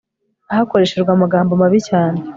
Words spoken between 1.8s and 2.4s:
cyane